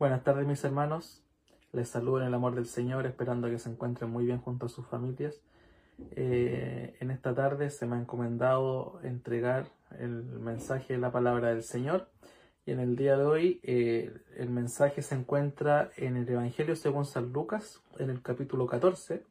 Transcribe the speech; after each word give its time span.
Buenas 0.00 0.24
tardes 0.24 0.46
mis 0.46 0.64
hermanos, 0.64 1.22
les 1.72 1.86
saludo 1.86 2.22
en 2.22 2.26
el 2.28 2.32
amor 2.32 2.54
del 2.54 2.64
Señor, 2.64 3.04
esperando 3.04 3.50
que 3.50 3.58
se 3.58 3.68
encuentren 3.68 4.08
muy 4.08 4.24
bien 4.24 4.38
junto 4.38 4.64
a 4.64 4.70
sus 4.70 4.86
familias. 4.86 5.42
Eh, 6.12 6.96
en 7.00 7.10
esta 7.10 7.34
tarde 7.34 7.68
se 7.68 7.84
me 7.84 7.96
ha 7.96 8.00
encomendado 8.00 8.98
entregar 9.02 9.66
el 9.98 10.22
mensaje 10.22 10.94
de 10.94 11.00
la 11.00 11.12
palabra 11.12 11.48
del 11.48 11.62
Señor 11.62 12.08
y 12.64 12.70
en 12.70 12.80
el 12.80 12.96
día 12.96 13.18
de 13.18 13.26
hoy 13.26 13.60
eh, 13.62 14.10
el 14.38 14.48
mensaje 14.48 15.02
se 15.02 15.16
encuentra 15.16 15.90
en 15.98 16.16
el 16.16 16.26
Evangelio 16.26 16.76
según 16.76 17.04
San 17.04 17.30
Lucas, 17.34 17.82
en 17.98 18.08
el 18.08 18.22
capítulo 18.22 18.66
14, 18.66 19.22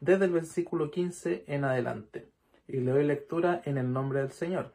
desde 0.00 0.24
el 0.24 0.32
versículo 0.32 0.90
15 0.90 1.44
en 1.46 1.64
adelante. 1.64 2.26
Y 2.68 2.78
le 2.78 2.90
doy 2.90 3.04
lectura 3.04 3.60
en 3.66 3.76
el 3.76 3.92
nombre 3.92 4.20
del 4.20 4.30
Señor. 4.30 4.72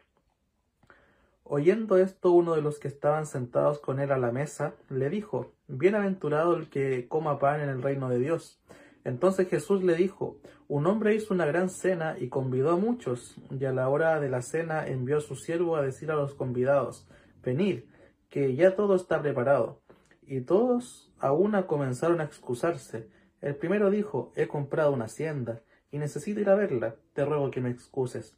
Oyendo 1.44 1.98
esto, 1.98 2.32
uno 2.32 2.56
de 2.56 2.62
los 2.62 2.80
que 2.80 2.88
estaban 2.88 3.26
sentados 3.26 3.80
con 3.80 4.00
él 4.00 4.12
a 4.12 4.18
la 4.18 4.32
mesa 4.32 4.76
le 4.90 5.10
dijo, 5.10 5.54
Bienaventurado 5.68 6.56
el 6.56 6.70
que 6.70 7.08
coma 7.08 7.40
pan 7.40 7.62
en 7.62 7.70
el 7.70 7.82
reino 7.82 8.10
de 8.10 8.20
Dios. 8.20 8.62
Entonces 9.04 9.50
Jesús 9.50 9.84
le 9.84 9.96
dijo, 9.96 10.38
Un 10.68 10.86
hombre 10.86 11.16
hizo 11.16 11.34
una 11.34 11.46
gran 11.46 11.70
cena 11.70 12.16
y 12.20 12.30
convidó 12.30 12.72
a 12.72 12.78
muchos, 12.78 13.36
y 13.50 13.66
a 13.66 13.74
la 13.74 13.90
hora 13.90 14.20
de 14.20 14.30
la 14.30 14.42
cena 14.42 14.88
envió 14.88 15.18
a 15.18 15.22
su 15.22 15.36
siervo 15.36 15.76
a 15.76 15.82
decir 15.82 16.12
a 16.12 16.16
los 16.16 16.36
convidados, 16.36 17.08
Venid, 17.44 17.82
que 18.30 18.56
ya 18.56 18.76
todo 18.76 18.96
está 18.96 19.22
preparado. 19.22 19.82
Y 20.22 20.42
todos 20.42 21.12
a 21.20 21.34
una 21.34 21.68
comenzaron 21.68 22.22
a 22.22 22.26
excusarse. 22.26 23.10
El 23.42 23.56
primero 23.56 23.90
dijo, 23.90 24.32
He 24.36 24.48
comprado 24.48 24.94
una 24.94 25.06
hacienda, 25.06 25.62
y 25.92 25.98
necesito 25.98 26.40
ir 26.40 26.50
a 26.50 26.56
verla, 26.56 26.96
te 27.14 27.26
ruego 27.26 27.52
que 27.52 27.60
me 27.60 27.72
excuses. 27.72 28.38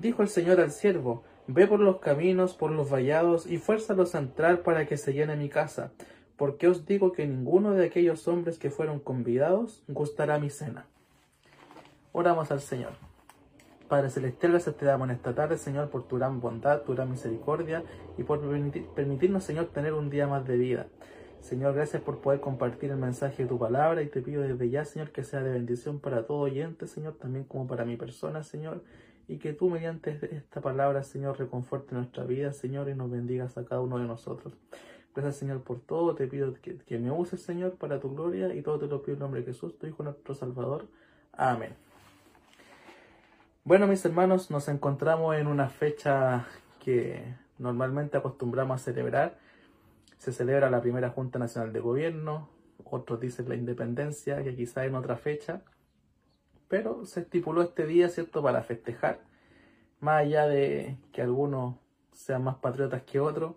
Dijo 0.00 0.22
el 0.22 0.28
Señor 0.28 0.60
al 0.60 0.70
siervo, 0.70 1.24
Ve 1.46 1.66
por 1.66 1.80
los 1.80 1.98
caminos, 1.98 2.54
por 2.54 2.70
los 2.70 2.90
vallados, 2.90 3.46
y 3.46 3.58
fuérzalos 3.58 4.14
a 4.14 4.18
entrar 4.20 4.62
para 4.62 4.86
que 4.86 4.96
se 4.96 5.12
llene 5.12 5.36
mi 5.36 5.48
casa, 5.48 5.90
porque 6.36 6.68
os 6.68 6.86
digo 6.86 7.12
que 7.12 7.26
ninguno 7.26 7.72
de 7.72 7.84
aquellos 7.84 8.26
hombres 8.28 8.58
que 8.58 8.70
fueron 8.70 9.00
convidados 9.00 9.82
gustará 9.88 10.38
mi 10.38 10.48
cena. 10.48 10.86
Oramos 12.12 12.50
al 12.50 12.60
Señor. 12.60 12.92
Padre 13.88 14.08
Celestial, 14.10 14.52
gracias 14.52 14.76
te 14.76 14.86
damos 14.86 15.10
en 15.10 15.16
esta 15.16 15.34
tarde, 15.34 15.58
Señor, 15.58 15.90
por 15.90 16.06
tu 16.06 16.16
gran 16.16 16.40
bondad, 16.40 16.82
tu 16.82 16.94
gran 16.94 17.10
misericordia 17.10 17.82
y 18.16 18.22
por 18.22 18.40
permitirnos, 18.94 19.44
Señor, 19.44 19.66
tener 19.66 19.92
un 19.92 20.08
día 20.08 20.28
más 20.28 20.46
de 20.46 20.56
vida. 20.56 20.86
Señor, 21.40 21.74
gracias 21.74 22.00
por 22.00 22.20
poder 22.20 22.40
compartir 22.40 22.90
el 22.90 22.96
mensaje 22.96 23.42
de 23.42 23.48
tu 23.48 23.58
palabra 23.58 24.02
y 24.02 24.06
te 24.06 24.22
pido 24.22 24.42
desde 24.42 24.70
ya, 24.70 24.84
Señor, 24.84 25.10
que 25.10 25.24
sea 25.24 25.42
de 25.42 25.50
bendición 25.50 25.98
para 25.98 26.26
todo 26.26 26.38
oyente, 26.38 26.86
Señor, 26.86 27.14
también 27.14 27.44
como 27.44 27.66
para 27.66 27.84
mi 27.84 27.96
persona, 27.96 28.44
Señor 28.44 28.82
y 29.30 29.38
que 29.38 29.52
tú 29.52 29.70
mediante 29.70 30.18
esta 30.34 30.60
palabra, 30.60 31.04
Señor, 31.04 31.38
reconforte 31.38 31.94
nuestra 31.94 32.24
vida, 32.24 32.52
Señor, 32.52 32.88
y 32.88 32.96
nos 32.96 33.08
bendigas 33.08 33.56
a 33.56 33.64
cada 33.64 33.80
uno 33.80 33.98
de 33.98 34.04
nosotros. 34.04 34.54
Gracias, 35.14 35.36
Señor, 35.36 35.62
por 35.62 35.78
todo. 35.78 36.16
Te 36.16 36.26
pido 36.26 36.52
que, 36.54 36.98
me 36.98 37.12
uses, 37.12 37.40
Señor, 37.40 37.76
para 37.76 38.00
tu 38.00 38.12
gloria 38.12 38.52
y 38.52 38.60
todo 38.60 38.80
te 38.80 38.88
lo 38.88 39.02
pido 39.02 39.14
en 39.14 39.20
nombre 39.20 39.40
de 39.42 39.46
Jesús, 39.46 39.78
tu 39.78 39.86
Hijo, 39.86 40.02
nuestro 40.02 40.34
Salvador. 40.34 40.88
Amén. 41.32 41.76
Bueno, 43.62 43.86
mis 43.86 44.04
hermanos, 44.04 44.50
nos 44.50 44.66
encontramos 44.66 45.36
en 45.36 45.46
una 45.46 45.68
fecha 45.68 46.48
que 46.80 47.22
normalmente 47.56 48.16
acostumbramos 48.16 48.80
a 48.80 48.84
celebrar. 48.84 49.38
Se 50.18 50.32
celebra 50.32 50.70
la 50.70 50.80
primera 50.80 51.10
Junta 51.10 51.38
Nacional 51.38 51.72
de 51.72 51.78
Gobierno, 51.78 52.48
otros 52.82 53.20
dicen 53.20 53.48
la 53.48 53.54
independencia, 53.54 54.42
que 54.42 54.56
quizá 54.56 54.84
en 54.86 54.96
otra 54.96 55.16
fecha 55.16 55.62
pero 56.70 57.04
se 57.04 57.20
estipuló 57.20 57.62
este 57.62 57.84
día, 57.84 58.08
¿cierto?, 58.08 58.44
para 58.44 58.62
festejar, 58.62 59.18
más 60.00 60.22
allá 60.22 60.46
de 60.46 60.96
que 61.12 61.22
algunos 61.22 61.76
sean 62.12 62.44
más 62.44 62.56
patriotas 62.56 63.02
que 63.02 63.20
otros, 63.20 63.54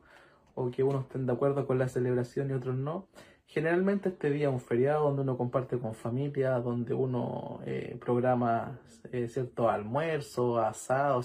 o 0.55 0.69
que 0.71 0.83
unos 0.83 1.03
estén 1.05 1.25
de 1.25 1.33
acuerdo 1.33 1.65
con 1.65 1.79
la 1.79 1.87
celebración 1.87 2.49
y 2.49 2.53
otros 2.53 2.75
no. 2.75 3.07
Generalmente 3.47 4.09
este 4.09 4.29
día 4.29 4.47
es 4.47 4.53
un 4.53 4.59
feriado 4.59 5.05
donde 5.05 5.21
uno 5.23 5.37
comparte 5.37 5.77
con 5.77 5.93
familia, 5.93 6.51
donde 6.59 6.93
uno 6.93 7.59
eh, 7.65 7.97
programa 7.99 8.79
eh, 9.11 9.27
cierto 9.27 9.69
almuerzo, 9.69 10.59
asado, 10.59 11.21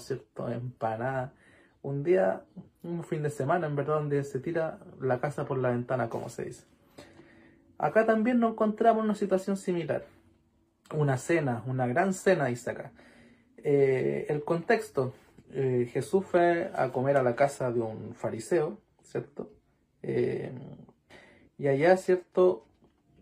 empanada. 0.51 1.33
Un 1.81 2.03
día, 2.03 2.43
un 2.83 3.03
fin 3.03 3.23
de 3.23 3.29
semana, 3.29 3.67
en 3.67 3.75
verdad, 3.75 3.95
donde 3.95 4.23
se 4.23 4.39
tira 4.39 4.79
la 4.99 5.19
casa 5.19 5.45
por 5.45 5.57
la 5.57 5.69
ventana, 5.69 6.09
como 6.09 6.29
se 6.29 6.45
dice. 6.45 6.65
Acá 7.77 8.05
también 8.05 8.39
nos 8.39 8.51
encontramos 8.51 9.03
una 9.03 9.15
situación 9.15 9.55
similar 9.55 10.03
una 10.93 11.17
cena, 11.17 11.63
una 11.67 11.87
gran 11.87 12.13
cena, 12.13 12.45
dice 12.45 12.71
acá. 12.71 12.91
Eh, 13.63 14.25
el 14.29 14.43
contexto, 14.43 15.13
eh, 15.51 15.89
Jesús 15.91 16.25
fue 16.25 16.71
a 16.73 16.91
comer 16.91 17.17
a 17.17 17.23
la 17.23 17.35
casa 17.35 17.71
de 17.71 17.81
un 17.81 18.13
fariseo, 18.15 18.77
¿cierto? 19.01 19.51
Eh, 20.01 20.51
y 21.57 21.67
allá, 21.67 21.97
¿cierto? 21.97 22.65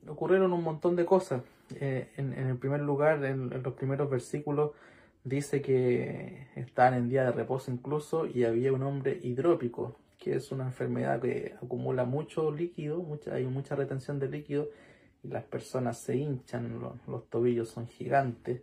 Ocurrieron 0.07 0.53
un 0.53 0.63
montón 0.63 0.95
de 0.95 1.05
cosas. 1.05 1.41
En, 1.79 2.33
el 2.33 2.57
primer 2.57 2.79
lugar, 2.79 3.25
en, 3.25 3.49
los 3.61 3.73
primeros 3.73 4.09
versículos, 4.09 4.71
dice 5.25 5.61
que 5.61 6.47
estaban 6.55 6.93
en 6.93 7.09
día 7.09 7.25
de 7.25 7.31
reposo 7.33 7.71
incluso 7.71 8.25
y 8.25 8.45
había 8.45 8.71
un 8.71 8.83
hombre 8.83 9.19
hidrópico, 9.21 9.97
que 10.17 10.35
es 10.35 10.51
una 10.53 10.65
enfermedad 10.65 11.21
que 11.21 11.55
acumula 11.61 12.05
mucho 12.05 12.51
líquido, 12.51 12.99
mucha, 12.99 13.33
hay 13.33 13.45
mucha 13.45 13.75
retención 13.75 14.17
de 14.19 14.29
líquido 14.29 14.69
y 15.23 15.27
las 15.27 15.43
personas 15.43 15.97
se 15.97 16.15
hinchan, 16.15 16.79
los, 17.07 17.29
tobillos 17.29 17.69
son 17.69 17.87
gigantes. 17.87 18.61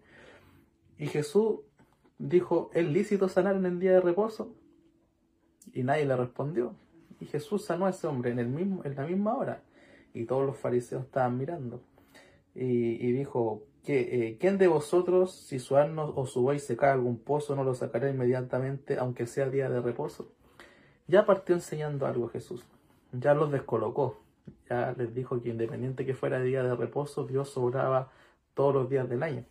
Y 0.99 1.07
Jesús 1.07 1.61
dijo, 2.19 2.71
¿es 2.73 2.87
lícito 2.87 3.29
sanar 3.29 3.57
en 3.57 3.67
el 3.67 3.81
día 3.81 3.93
de 3.93 4.01
reposo? 4.01 4.55
Y 5.73 5.83
nadie 5.83 6.07
le 6.07 6.17
respondió. 6.17 6.75
Y 7.21 7.27
Jesús 7.27 7.65
sanó 7.65 7.87
a 7.87 7.91
ese 7.91 8.07
hombre 8.07 8.31
en, 8.31 8.39
el 8.39 8.49
mismo, 8.49 8.83
en 8.85 8.95
la 8.95 9.07
misma 9.07 9.37
hora. 9.37 9.63
Y 10.13 10.25
todos 10.25 10.47
los 10.47 10.57
fariseos 10.57 11.05
estaban 11.05 11.37
mirando. 11.37 11.83
Y, 12.55 13.11
dijo, 13.13 13.65
eh, 13.87 14.37
¿quién 14.39 14.59
de 14.59 14.69
vosotros, 14.69 15.35
si 15.35 15.59
su 15.59 15.77
asno 15.77 16.13
o 16.15 16.27
su 16.27 16.43
buey 16.43 16.61
se 16.61 16.77
cae 16.77 16.93
algún 16.93 17.19
pozo, 17.19 17.57
no 17.57 17.65
lo 17.65 17.75
sacará 17.75 18.09
inmediatamente, 18.09 18.97
aunque 18.97 19.27
sea 19.27 19.51
día 19.51 19.69
de 19.69 19.81
reposo? 19.81 20.31
Ya 21.09 21.27
partió 21.27 21.57
enseñando 21.57 22.07
algo 22.07 22.29
Jesús. 22.29 22.65
Ya 23.13 23.35
los 23.35 23.51
descolocó 23.51 24.25
ya 24.69 24.95
les 24.97 25.15
dijo 25.15 25.41
que 25.43 25.51
independiente 25.51 26.07
que 26.07 26.15
fuera 26.15 26.41
día 26.41 26.63
de 26.63 26.75
reposo, 26.75 27.27
Dios 27.27 27.51
sobraba 27.51 28.11
todos 28.55 28.75
los 28.75 28.89
días 28.89 29.09
del 29.09 29.23
año. 29.23 29.45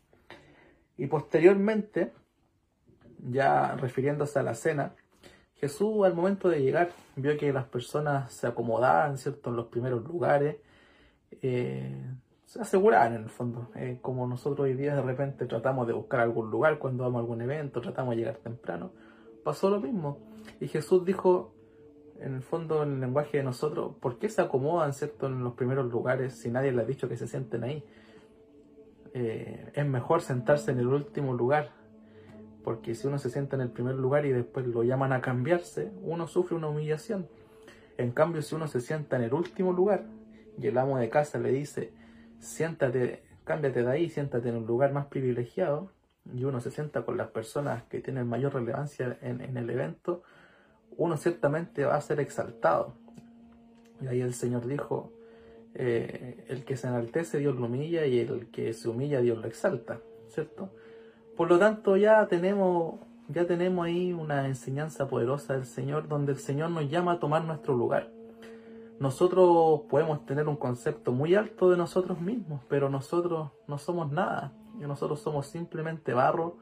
Y 0.97 1.07
posteriormente, 1.07 2.13
ya 3.29 3.75
refiriéndose 3.75 4.39
a 4.39 4.43
la 4.43 4.53
cena, 4.53 4.93
Jesús 5.55 6.05
al 6.05 6.13
momento 6.13 6.49
de 6.49 6.61
llegar 6.61 6.89
vio 7.15 7.37
que 7.37 7.53
las 7.53 7.65
personas 7.65 8.33
se 8.33 8.47
acomodaban, 8.47 9.17
¿cierto?, 9.17 9.49
en 9.49 9.55
los 9.55 9.67
primeros 9.67 10.03
lugares, 10.03 10.57
eh, 11.41 12.05
se 12.45 12.61
aseguraban 12.61 13.15
en 13.15 13.23
el 13.23 13.29
fondo, 13.29 13.69
eh, 13.75 13.97
como 14.01 14.27
nosotros 14.27 14.65
hoy 14.65 14.73
día 14.73 14.93
de 14.95 15.01
repente 15.01 15.45
tratamos 15.45 15.87
de 15.87 15.93
buscar 15.93 16.19
algún 16.19 16.51
lugar 16.51 16.77
cuando 16.79 17.03
vamos 17.03 17.17
a 17.17 17.21
algún 17.21 17.41
evento, 17.41 17.81
tratamos 17.81 18.11
de 18.11 18.17
llegar 18.17 18.37
temprano, 18.37 18.91
pasó 19.43 19.69
lo 19.69 19.79
mismo. 19.79 20.19
Y 20.59 20.67
Jesús 20.67 21.05
dijo, 21.05 21.53
en 22.19 22.35
el 22.35 22.43
fondo, 22.43 22.83
en 22.83 22.93
el 22.93 22.99
lenguaje 22.99 23.37
de 23.37 23.43
nosotros, 23.43 23.95
¿por 23.99 24.19
qué 24.19 24.29
se 24.29 24.41
acomodan, 24.41 24.93
¿cierto?, 24.93 25.27
en 25.27 25.43
los 25.43 25.53
primeros 25.53 25.89
lugares 25.89 26.37
si 26.37 26.51
nadie 26.51 26.71
les 26.71 26.85
ha 26.85 26.87
dicho 26.87 27.09
que 27.09 27.17
se 27.17 27.27
sienten 27.27 27.63
ahí. 27.63 27.83
Eh, 29.13 29.71
es 29.73 29.85
mejor 29.85 30.21
sentarse 30.21 30.71
en 30.71 30.79
el 30.79 30.87
último 30.87 31.33
lugar, 31.33 31.71
porque 32.63 32.95
si 32.95 33.07
uno 33.07 33.19
se 33.19 33.29
sienta 33.29 33.55
en 33.55 33.61
el 33.61 33.69
primer 33.69 33.95
lugar 33.95 34.25
y 34.25 34.31
después 34.31 34.65
lo 34.65 34.83
llaman 34.83 35.13
a 35.13 35.21
cambiarse, 35.21 35.91
uno 36.01 36.27
sufre 36.27 36.55
una 36.55 36.67
humillación. 36.67 37.27
En 37.97 38.11
cambio, 38.11 38.41
si 38.41 38.55
uno 38.55 38.67
se 38.67 38.81
sienta 38.81 39.17
en 39.17 39.23
el 39.23 39.33
último 39.33 39.71
lugar 39.71 40.05
y 40.57 40.67
el 40.67 40.77
amo 40.77 40.97
de 40.97 41.09
casa 41.09 41.37
le 41.37 41.51
dice, 41.51 41.93
siéntate, 42.39 43.23
cámbiate 43.43 43.83
de 43.83 43.91
ahí, 43.91 44.09
siéntate 44.09 44.49
en 44.49 44.57
un 44.57 44.65
lugar 44.65 44.93
más 44.93 45.07
privilegiado, 45.07 45.91
y 46.33 46.45
uno 46.45 46.61
se 46.61 46.71
sienta 46.71 47.03
con 47.03 47.17
las 47.17 47.27
personas 47.27 47.83
que 47.83 47.99
tienen 47.99 48.27
mayor 48.27 48.53
relevancia 48.53 49.17
en 49.21 49.57
el 49.57 49.69
evento, 49.69 50.23
uno 50.97 51.17
ciertamente 51.17 51.85
va 51.85 51.95
a 51.95 52.01
ser 52.01 52.19
exaltado. 52.19 52.93
Y 54.01 54.07
ahí 54.07 54.21
el 54.21 54.33
Señor 54.33 54.65
dijo, 54.65 55.11
eh, 55.75 56.45
el 56.49 56.65
que 56.65 56.77
se 56.77 56.87
enaltece 56.87 57.39
Dios 57.39 57.55
lo 57.55 57.65
humilla 57.65 58.05
y 58.05 58.19
el 58.19 58.51
que 58.51 58.73
se 58.73 58.89
humilla 58.89 59.21
Dios 59.21 59.37
lo 59.37 59.47
exalta, 59.47 60.01
¿cierto? 60.29 60.69
Por 61.35 61.49
lo 61.49 61.57
tanto 61.57 61.97
ya 61.97 62.27
tenemos, 62.27 62.99
ya 63.27 63.45
tenemos 63.45 63.85
ahí 63.85 64.13
una 64.13 64.45
enseñanza 64.47 65.07
poderosa 65.07 65.53
del 65.53 65.65
Señor 65.65 66.07
donde 66.07 66.33
el 66.33 66.37
Señor 66.37 66.69
nos 66.69 66.89
llama 66.89 67.13
a 67.13 67.19
tomar 67.19 67.43
nuestro 67.43 67.75
lugar. 67.75 68.11
nosotros 68.99 69.81
podemos 69.89 70.25
tener 70.25 70.47
un 70.47 70.55
concepto 70.55 71.11
muy 71.11 71.35
alto 71.35 71.69
de 71.69 71.77
nosotros 71.77 72.21
mismos, 72.21 72.61
pero 72.69 72.89
nosotros 72.89 73.51
no 73.67 73.77
somos 73.77 74.11
nada. 74.11 74.53
Nosotros 74.79 75.19
somos 75.19 75.47
simplemente 75.47 76.13
barro. 76.13 76.57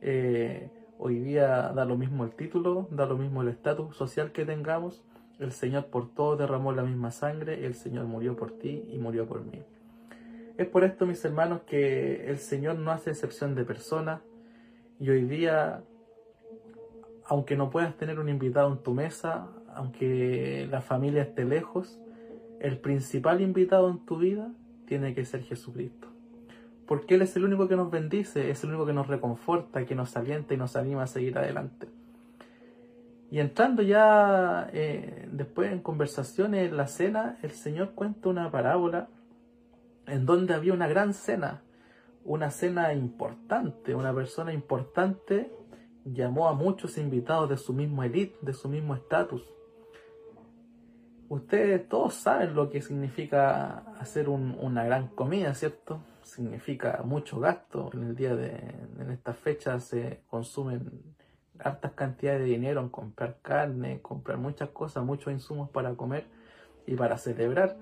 Eh, 0.00 0.70
hoy 0.98 1.18
día 1.18 1.72
da 1.74 1.84
lo 1.84 1.96
mismo 1.96 2.24
el 2.24 2.34
título, 2.34 2.88
da 2.90 3.06
lo 3.06 3.16
mismo 3.16 3.42
el 3.42 3.48
estatus 3.48 3.96
social 3.96 4.32
que 4.32 4.44
tengamos. 4.44 5.02
El 5.38 5.52
Señor 5.52 5.86
por 5.86 6.12
todo 6.12 6.36
derramó 6.36 6.72
la 6.72 6.82
misma 6.82 7.10
sangre, 7.10 7.64
el 7.64 7.74
Señor 7.74 8.06
murió 8.06 8.36
por 8.36 8.52
ti 8.58 8.84
y 8.90 8.98
murió 8.98 9.26
por 9.26 9.44
mí. 9.44 9.62
Es 10.56 10.66
por 10.66 10.82
esto, 10.82 11.06
mis 11.06 11.24
hermanos, 11.24 11.60
que 11.66 12.28
el 12.28 12.38
Señor 12.38 12.76
no 12.78 12.90
hace 12.90 13.10
excepción 13.10 13.54
de 13.54 13.64
personas 13.64 14.20
y 14.98 15.10
hoy 15.10 15.22
día, 15.22 15.84
aunque 17.26 17.56
no 17.56 17.70
puedas 17.70 17.96
tener 17.96 18.18
un 18.18 18.28
invitado 18.28 18.72
en 18.72 18.78
tu 18.78 18.92
mesa, 18.92 19.48
aunque 19.72 20.66
la 20.68 20.80
familia 20.80 21.22
esté 21.22 21.44
lejos, 21.44 22.00
el 22.58 22.78
principal 22.78 23.40
invitado 23.40 23.88
en 23.88 24.04
tu 24.04 24.18
vida 24.18 24.50
tiene 24.86 25.14
que 25.14 25.24
ser 25.24 25.42
Jesucristo. 25.42 26.08
Porque 26.86 27.14
Él 27.14 27.22
es 27.22 27.36
el 27.36 27.44
único 27.44 27.68
que 27.68 27.76
nos 27.76 27.90
bendice, 27.90 28.50
es 28.50 28.64
el 28.64 28.70
único 28.70 28.86
que 28.86 28.94
nos 28.94 29.06
reconforta, 29.06 29.86
que 29.86 29.94
nos 29.94 30.16
alienta 30.16 30.54
y 30.54 30.56
nos 30.56 30.74
anima 30.74 31.04
a 31.04 31.06
seguir 31.06 31.38
adelante. 31.38 31.86
Y 33.30 33.40
entrando 33.40 33.82
ya 33.82 34.70
eh, 34.72 35.28
después 35.30 35.70
en 35.70 35.80
conversaciones 35.80 36.70
en 36.70 36.76
la 36.76 36.86
cena, 36.86 37.38
el 37.42 37.50
Señor 37.50 37.92
cuenta 37.94 38.30
una 38.30 38.50
parábola 38.50 39.08
en 40.06 40.24
donde 40.24 40.54
había 40.54 40.72
una 40.72 40.88
gran 40.88 41.12
cena, 41.12 41.62
una 42.24 42.50
cena 42.50 42.94
importante, 42.94 43.94
una 43.94 44.14
persona 44.14 44.52
importante 44.52 45.52
llamó 46.04 46.48
a 46.48 46.54
muchos 46.54 46.96
invitados 46.96 47.50
de 47.50 47.58
su 47.58 47.74
mismo 47.74 48.02
elite, 48.02 48.36
de 48.40 48.54
su 48.54 48.68
mismo 48.68 48.94
estatus. 48.94 49.42
Ustedes 51.28 51.86
todos 51.88 52.14
saben 52.14 52.54
lo 52.54 52.70
que 52.70 52.80
significa 52.80 53.80
hacer 54.00 54.30
una 54.30 54.84
gran 54.84 55.08
comida, 55.08 55.52
¿cierto? 55.52 56.00
Significa 56.22 57.02
mucho 57.04 57.38
gasto. 57.38 57.90
En 57.92 58.04
el 58.04 58.16
día 58.16 58.34
de, 58.34 58.56
en 58.98 59.10
estas 59.10 59.36
fechas 59.36 59.84
se 59.84 60.22
consumen 60.28 61.16
hartas 61.62 61.92
cantidades 61.92 62.40
de 62.40 62.46
dinero 62.46 62.80
en 62.80 62.88
comprar 62.88 63.38
carne, 63.42 64.00
comprar 64.00 64.38
muchas 64.38 64.70
cosas, 64.70 65.04
muchos 65.04 65.32
insumos 65.32 65.70
para 65.70 65.94
comer 65.94 66.26
y 66.86 66.94
para 66.94 67.18
celebrar. 67.18 67.76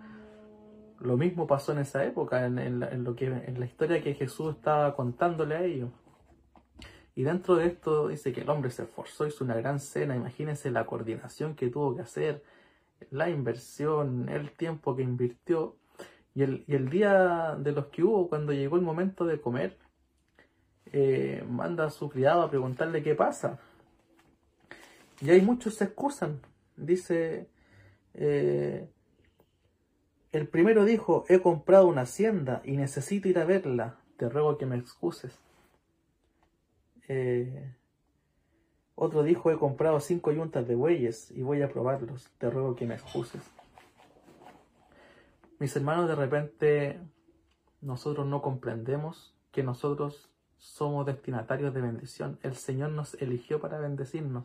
Lo 1.00 1.17
mismo 1.17 1.46
pasó 1.46 1.73
en 1.73 1.78
esa 1.78 2.05
época, 2.05 2.46
en, 2.46 3.05
lo 3.05 3.14
que, 3.14 3.26
en 3.26 3.61
la 3.61 3.67
historia 3.67 4.02
que 4.02 4.14
Jesús 4.14 4.55
estaba 4.56 4.94
contándole 4.96 5.55
a 5.55 5.62
ellos. 5.62 5.90
Y 7.14 7.23
dentro 7.23 7.56
de 7.56 7.67
esto 7.67 8.08
dice 8.08 8.32
que 8.32 8.43
el 8.43 8.50
hombre 8.50 8.70
se 8.70 8.82
esforzó, 8.82 9.26
hizo 9.26 9.44
una 9.44 9.55
gran 9.55 9.81
cena, 9.81 10.17
imagínense 10.17 10.70
la 10.70 10.84
coordinación 10.84 11.55
que 11.55 11.69
tuvo 11.69 11.96
que 11.96 12.02
hacer, 12.02 12.43
la 13.11 13.31
inversión, 13.31 14.29
el 14.29 14.50
tiempo 14.52 14.96
que 14.96 15.02
invirtió 15.02 15.76
y 16.34 16.43
el, 16.43 16.64
y 16.67 16.75
el 16.75 16.90
día 16.90 17.56
de 17.58 17.72
los 17.72 17.87
que 17.87 18.02
hubo, 18.02 18.29
cuando 18.29 18.52
llegó 18.52 18.76
el 18.76 18.82
momento 18.82 19.25
de 19.25 19.40
comer, 19.40 19.79
eh, 20.92 21.44
manda 21.48 21.86
a 21.86 21.90
su 21.90 22.08
criado 22.08 22.42
a 22.42 22.50
preguntarle 22.50 23.02
qué 23.02 23.14
pasa. 23.14 23.58
Y 25.20 25.30
hay 25.30 25.40
muchos 25.40 25.74
se 25.74 25.84
excusan. 25.84 26.40
Dice, 26.76 27.48
eh, 28.14 28.88
el 30.32 30.48
primero 30.48 30.84
dijo, 30.84 31.24
he 31.28 31.40
comprado 31.40 31.86
una 31.86 32.02
hacienda 32.02 32.60
y 32.64 32.76
necesito 32.76 33.28
ir 33.28 33.38
a 33.38 33.44
verla, 33.44 33.98
te 34.16 34.28
ruego 34.28 34.58
que 34.58 34.66
me 34.66 34.76
excuses. 34.76 35.38
Eh, 37.08 37.72
otro 38.94 39.22
dijo, 39.22 39.50
he 39.50 39.58
comprado 39.58 40.00
cinco 40.00 40.32
yuntas 40.32 40.66
de 40.66 40.74
bueyes 40.74 41.30
y 41.30 41.42
voy 41.42 41.62
a 41.62 41.68
probarlos. 41.68 42.30
Te 42.38 42.50
ruego 42.50 42.74
que 42.74 42.86
me 42.86 42.94
excuses. 42.94 43.42
Mis 45.58 45.74
hermanos, 45.76 46.08
de 46.08 46.14
repente 46.14 47.00
nosotros 47.80 48.26
no 48.26 48.42
comprendemos 48.42 49.34
que 49.52 49.62
nosotros 49.62 50.30
somos 50.58 51.06
destinatarios 51.06 51.73
de 51.75 51.81
bendición. 51.81 52.38
El 52.43 52.55
Señor 52.55 52.91
nos 52.91 53.14
eligió 53.14 53.61
para 53.61 53.79
bendecirnos. 53.79 54.44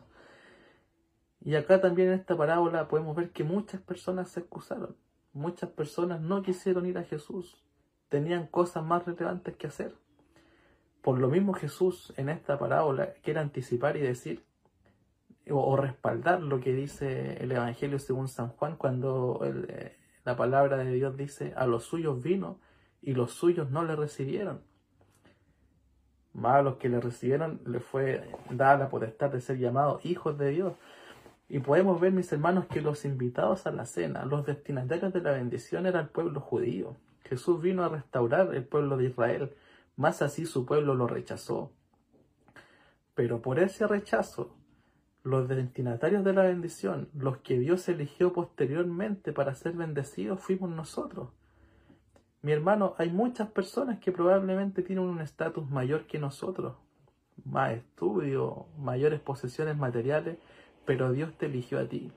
Y 1.40 1.56
acá 1.56 1.80
también 1.80 2.08
en 2.08 2.14
esta 2.14 2.36
parábola 2.36 2.88
podemos 2.88 3.16
ver 3.16 3.30
que 3.30 3.44
muchas 3.44 3.80
personas 3.80 4.30
se 4.30 4.40
excusaron. 4.40 4.96
Muchas 5.32 5.70
personas 5.70 6.20
no 6.20 6.42
quisieron 6.42 6.86
ir 6.86 6.98
a 6.98 7.04
Jesús. 7.04 7.62
Tenían 8.08 8.46
cosas 8.46 8.84
más 8.84 9.04
relevantes 9.04 9.56
que 9.56 9.66
hacer. 9.66 9.94
Por 11.02 11.18
lo 11.18 11.28
mismo 11.28 11.52
Jesús 11.52 12.12
en 12.16 12.28
esta 12.28 12.58
parábola 12.58 13.14
quiere 13.22 13.40
anticipar 13.40 13.96
y 13.96 14.00
decir 14.00 14.44
o, 15.50 15.76
respaldar 15.76 16.40
lo 16.40 16.60
que 16.60 16.72
dice 16.72 17.42
el 17.42 17.50
Evangelio 17.50 17.98
según 17.98 18.28
San 18.28 18.50
Juan 18.50 18.76
cuando 18.76 19.40
eh, 19.44 19.96
la 20.24 20.36
palabra 20.36 20.76
de 20.76 20.92
Dios 20.92 21.16
dice 21.16 21.52
a 21.56 21.66
los 21.66 21.84
suyos 21.84 22.22
vino 22.22 22.60
y 23.00 23.14
los 23.14 23.32
suyos 23.32 23.70
no 23.70 23.82
le 23.82 23.96
recibieron. 23.96 24.62
Más 26.34 26.56
a 26.56 26.62
los 26.62 26.76
que 26.76 26.88
le 26.88 27.00
recibieron 27.00 27.60
le 27.66 27.80
fue 27.80 28.30
dada 28.50 28.78
la 28.78 28.88
potestad 28.88 29.30
de 29.30 29.40
ser 29.40 29.58
llamados 29.58 30.04
hijos 30.04 30.38
de 30.38 30.50
Dios. 30.50 30.74
Y 31.48 31.58
podemos 31.58 32.00
ver, 32.00 32.12
mis 32.12 32.32
hermanos, 32.32 32.66
que 32.66 32.80
los 32.80 33.04
invitados 33.04 33.66
a 33.66 33.72
la 33.72 33.84
cena, 33.84 34.24
los 34.24 34.46
destinatarios 34.46 35.12
de 35.12 35.20
la 35.20 35.32
bendición 35.32 35.86
era 35.86 36.00
el 36.00 36.08
pueblo 36.08 36.40
judío. 36.40 36.96
Jesús 37.24 37.60
vino 37.60 37.84
a 37.84 37.88
restaurar 37.88 38.54
el 38.54 38.64
pueblo 38.64 38.96
de 38.96 39.06
Israel 39.06 39.52
más 39.96 40.22
así 40.22 40.46
su 40.46 40.64
pueblo 40.64 40.94
lo 40.94 41.06
rechazó. 41.06 41.70
Pero 43.14 43.42
por 43.42 43.58
ese 43.58 43.86
rechazo, 43.86 44.56
los 45.22 45.48
destinatarios 45.48 46.24
de 46.24 46.32
la 46.32 46.44
bendición, 46.44 47.08
los 47.14 47.38
que 47.38 47.58
Dios 47.58 47.88
eligió 47.88 48.32
posteriormente 48.32 49.32
para 49.32 49.54
ser 49.54 49.74
bendecidos, 49.74 50.40
fuimos 50.40 50.70
nosotros. 50.70 51.28
Mi 52.42 52.50
hermano, 52.50 52.94
hay 52.98 53.08
muchas 53.08 53.48
personas 53.50 54.00
que 54.00 54.10
probablemente 54.10 54.82
tienen 54.82 55.04
un 55.04 55.20
estatus 55.20 55.70
mayor 55.70 56.08
que 56.08 56.18
nosotros, 56.18 56.74
más 57.44 57.72
estudio, 57.72 58.66
mayores 58.78 59.20
posesiones 59.20 59.76
materiales, 59.76 60.38
pero 60.84 61.12
Dios 61.12 61.32
te 61.38 61.46
eligió 61.46 61.78
a 61.78 61.86
ti. 61.86 62.10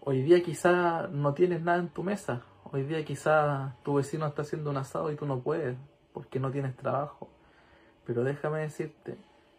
Hoy 0.00 0.22
día 0.22 0.42
quizá 0.42 1.08
no 1.08 1.34
tienes 1.34 1.60
nada 1.60 1.78
en 1.78 1.90
tu 1.90 2.02
mesa, 2.02 2.46
hoy 2.64 2.84
día 2.84 3.04
quizá 3.04 3.76
tu 3.82 3.96
vecino 3.96 4.26
está 4.26 4.40
haciendo 4.40 4.70
un 4.70 4.78
asado 4.78 5.12
y 5.12 5.16
tú 5.16 5.26
no 5.26 5.40
puedes, 5.40 5.76
porque 6.14 6.40
no 6.40 6.50
tienes 6.50 6.74
trabajo. 6.74 7.28
Pero 8.06 8.24
déjame 8.24 8.60
decirte 8.60 9.18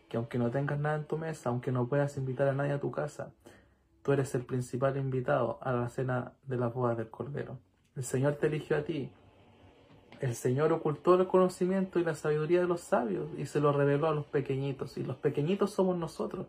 que 0.10 0.17
aunque 0.17 0.39
no 0.39 0.50
tengas 0.50 0.79
nada 0.79 0.96
en 0.96 1.06
tu 1.06 1.20
mesa, 1.20 1.50
aunque 1.50 1.72
no 1.72 1.88
puedas 1.88 2.17
invitar 2.17 2.48
a 2.48 2.53
nadie 2.53 2.72
a 2.72 2.79
tu 2.79 2.89
casa, 2.89 3.32
tú 4.01 4.13
eres 4.13 4.34
el 4.34 4.46
principal 4.46 4.98
invitado 4.98 5.60
a 5.62 5.74
la 5.74 5.89
cena 5.89 6.34
de 6.48 6.58
las 6.58 6.74
bodas 6.74 6.98
del 6.98 7.12
Cordero. 7.12 7.60
El 7.96 8.03
Señor 8.03 8.38
te 8.38 8.48
eligió 8.48 8.77
a 8.77 8.82
ti. 8.82 9.12
El 10.20 10.34
Señor 10.34 10.74
ocultó 10.74 11.16
el 11.16 11.28
conocimiento 11.28 12.00
y 12.00 12.04
la 12.04 12.16
sabiduría 12.16 12.62
de 12.62 12.68
los 12.68 12.82
sabios 12.82 13.30
y 13.38 13.46
se 13.46 13.60
lo 13.60 13.72
reveló 13.72 14.08
a 14.08 14.16
los 14.16 14.26
pequeñitos. 14.26 14.98
Y 14.98 15.04
los 15.04 15.18
pequeñitos 15.18 15.72
somos 15.72 15.98
nosotros. 15.98 16.48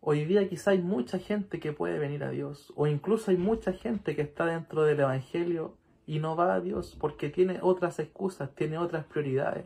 Hoy 0.00 0.24
día 0.24 0.48
quizá 0.48 0.72
hay 0.72 0.80
mucha 0.80 1.18
gente 1.18 1.60
que 1.60 1.72
puede 1.72 1.98
venir 1.98 2.24
a 2.24 2.30
Dios, 2.30 2.72
o 2.76 2.86
incluso 2.86 3.30
hay 3.30 3.38
mucha 3.38 3.72
gente 3.72 4.14
que 4.14 4.20
está 4.20 4.44
dentro 4.44 4.82
del 4.82 5.00
Evangelio 5.00 5.76
y 6.06 6.18
no 6.18 6.36
va 6.36 6.54
a 6.54 6.60
Dios 6.60 6.94
porque 7.00 7.30
tiene 7.30 7.58
otras 7.62 7.98
excusas, 7.98 8.54
tiene 8.54 8.76
otras 8.76 9.06
prioridades. 9.06 9.64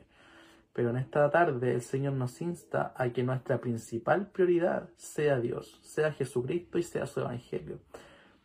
Pero 0.72 0.90
en 0.90 0.96
esta 0.96 1.28
tarde 1.30 1.74
el 1.74 1.82
Señor 1.82 2.12
nos 2.12 2.40
insta 2.40 2.94
a 2.96 3.08
que 3.10 3.24
nuestra 3.24 3.60
principal 3.60 4.28
prioridad 4.28 4.88
sea 4.96 5.40
Dios, 5.40 5.80
sea 5.82 6.12
Jesucristo 6.12 6.78
y 6.78 6.84
sea 6.84 7.06
su 7.06 7.18
Evangelio. 7.18 7.80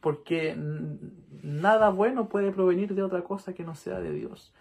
Porque 0.03 0.55
nada 1.41 1.89
bueno 1.89 2.29
puede 2.29 2.51
provenir 2.51 2.93
de 2.93 3.01
otra 3.01 3.23
cosa 3.23 3.53
que 3.53 3.63
no 3.63 3.73
sea 3.73 3.99
de 3.99 4.11
Dios. 4.11 4.53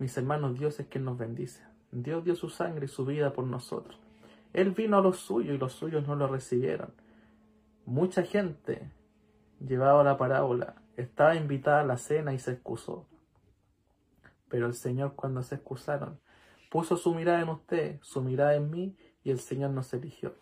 Mis 0.00 0.16
hermanos, 0.16 0.58
Dios 0.58 0.80
es 0.80 0.88
quien 0.88 1.04
nos 1.04 1.18
bendice. 1.18 1.62
Dios 1.92 2.24
dio 2.24 2.34
su 2.34 2.48
sangre 2.48 2.86
y 2.86 2.88
su 2.88 3.04
vida 3.04 3.32
por 3.32 3.46
nosotros. 3.46 3.96
Él 4.52 4.72
vino 4.72 4.98
a 4.98 5.02
los 5.02 5.18
suyos 5.18 5.54
y 5.54 5.58
los 5.58 5.74
suyos 5.74 6.08
no 6.08 6.16
lo 6.16 6.26
recibieron. 6.26 6.92
Mucha 7.84 8.24
gente 8.24 8.90
llevaba 9.60 10.02
la 10.02 10.16
parábola 10.16 10.80
estaba 11.00 11.34
invitada 11.34 11.80
a 11.80 11.84
la 11.84 11.96
cena 11.96 12.32
y 12.32 12.38
se 12.38 12.52
excusó. 12.52 13.06
Pero 14.48 14.66
el 14.66 14.74
Señor 14.74 15.14
cuando 15.14 15.42
se 15.42 15.56
excusaron, 15.56 16.20
puso 16.70 16.96
su 16.96 17.14
mirada 17.14 17.40
en 17.40 17.48
usted, 17.48 17.98
su 18.02 18.22
mirada 18.22 18.54
en 18.54 18.70
mí, 18.70 18.96
y 19.22 19.30
el 19.30 19.40
Señor 19.40 19.70
nos 19.70 19.92
eligió. 19.92 20.34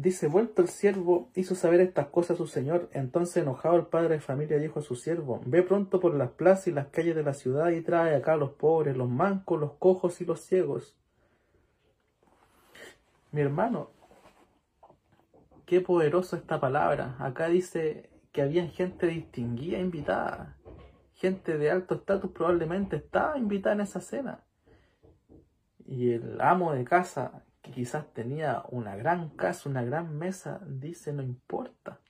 Dice, 0.00 0.28
vuelto 0.28 0.62
el 0.62 0.68
siervo, 0.68 1.28
hizo 1.34 1.54
saber 1.54 1.82
estas 1.82 2.06
cosas 2.06 2.30
a 2.30 2.38
su 2.38 2.46
señor. 2.46 2.88
Entonces, 2.94 3.42
enojado 3.42 3.76
el 3.76 3.84
padre 3.84 4.14
de 4.14 4.20
familia, 4.20 4.56
dijo 4.56 4.78
a 4.78 4.82
su 4.82 4.96
siervo, 4.96 5.42
ve 5.44 5.62
pronto 5.62 6.00
por 6.00 6.14
las 6.14 6.30
plazas 6.30 6.68
y 6.68 6.72
las 6.72 6.86
calles 6.86 7.14
de 7.14 7.22
la 7.22 7.34
ciudad 7.34 7.68
y 7.68 7.82
trae 7.82 8.16
acá 8.16 8.32
a 8.32 8.38
los 8.38 8.52
pobres, 8.52 8.96
los 8.96 9.10
mancos, 9.10 9.60
los 9.60 9.72
cojos 9.74 10.22
y 10.22 10.24
los 10.24 10.40
ciegos. 10.40 10.96
Mi 13.30 13.42
hermano, 13.42 13.90
qué 15.66 15.82
poderoso 15.82 16.34
esta 16.34 16.58
palabra. 16.58 17.16
Acá 17.18 17.48
dice 17.48 18.08
que 18.32 18.40
había 18.40 18.66
gente 18.68 19.06
distinguida 19.06 19.78
invitada. 19.80 20.56
Gente 21.12 21.58
de 21.58 21.70
alto 21.70 21.96
estatus 21.96 22.30
probablemente 22.30 22.96
estaba 22.96 23.36
invitada 23.36 23.74
en 23.74 23.82
esa 23.82 24.00
cena. 24.00 24.46
Y 25.84 26.12
el 26.12 26.40
amo 26.40 26.72
de 26.72 26.84
casa, 26.84 27.44
quizás 27.70 28.12
tenía 28.12 28.62
una 28.68 28.96
gran 28.96 29.30
casa, 29.30 29.68
una 29.68 29.82
gran 29.82 30.16
mesa, 30.18 30.60
dice, 30.66 31.12
no 31.12 31.22
importa. 31.22 32.00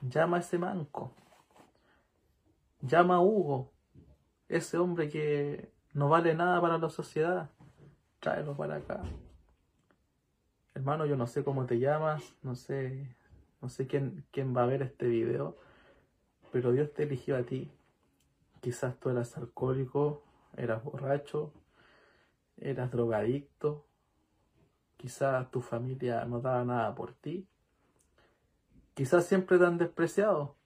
Llama 0.00 0.38
a 0.38 0.40
ese 0.40 0.58
manco. 0.58 1.12
Llama 2.80 3.16
a 3.16 3.20
Hugo, 3.20 3.72
ese 4.48 4.76
hombre 4.78 5.08
que 5.08 5.72
no 5.94 6.08
vale 6.08 6.34
nada 6.34 6.60
para 6.60 6.78
la 6.78 6.90
sociedad. 6.90 7.50
Tráelo 8.20 8.56
para 8.56 8.76
acá. 8.76 9.02
Hermano, 10.74 11.06
yo 11.06 11.16
no 11.16 11.26
sé 11.26 11.44
cómo 11.44 11.66
te 11.66 11.78
llamas, 11.78 12.34
no 12.42 12.54
sé, 12.54 13.16
no 13.62 13.68
sé 13.68 13.86
quién, 13.86 14.26
quién 14.30 14.56
va 14.56 14.64
a 14.64 14.66
ver 14.66 14.82
este 14.82 15.06
video, 15.06 15.56
pero 16.52 16.72
Dios 16.72 16.92
te 16.92 17.04
eligió 17.04 17.36
a 17.36 17.44
ti. 17.44 17.70
Quizás 18.60 18.98
tú 18.98 19.10
eras 19.10 19.36
alcohólico, 19.36 20.24
eras 20.56 20.82
borracho, 20.82 21.52
eras 22.56 22.90
drogadicto, 22.90 23.86
quizás 25.04 25.50
tu 25.50 25.60
familia 25.60 26.24
no 26.24 26.40
daba 26.40 26.64
nada 26.64 26.94
por 26.94 27.12
ti, 27.12 27.46
quizás 28.94 29.26
siempre 29.26 29.58
te 29.58 29.66
han 29.66 29.76
despreciado, 29.76 30.56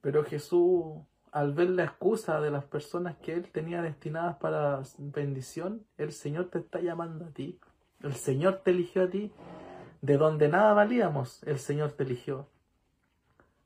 pero 0.00 0.22
Jesús, 0.22 1.02
al 1.32 1.52
ver 1.52 1.70
la 1.70 1.82
excusa 1.82 2.40
de 2.40 2.52
las 2.52 2.62
personas 2.62 3.16
que 3.16 3.32
Él 3.32 3.50
tenía 3.50 3.82
destinadas 3.82 4.36
para 4.36 4.80
bendición, 4.96 5.84
el 5.98 6.12
Señor 6.12 6.50
te 6.50 6.60
está 6.60 6.78
llamando 6.78 7.24
a 7.24 7.30
ti, 7.30 7.58
el 8.00 8.14
Señor 8.14 8.60
te 8.62 8.70
eligió 8.70 9.02
a 9.02 9.10
ti, 9.10 9.32
de 10.02 10.18
donde 10.18 10.46
nada 10.46 10.72
valíamos, 10.72 11.42
el 11.42 11.58
Señor 11.58 11.94
te 11.94 12.04
eligió. 12.04 12.46